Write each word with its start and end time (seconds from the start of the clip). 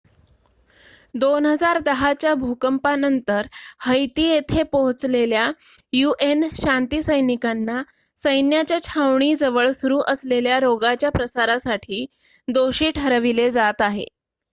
2010 1.15 2.13
च्या 2.13 2.33
भूकंपानंतर 2.35 3.47
हैती 3.81 4.23
येथे 4.23 4.63
पोहचलेल्या 4.71 5.43
un 5.93 6.47
शांती 6.55 7.01
सैनिकांना 7.03 7.81
सैन्याच्या 8.19 8.79
छावणीजवळ 8.83 9.69
सुरू 9.73 9.99
झालेल्या 10.07 10.59
रोगाच्या 10.59 11.09
प्रसारासाठी 11.11 12.05
दोषी 12.47 12.89
ठरविले 12.95 13.49
जात 13.51 13.81
आहे 13.81 14.05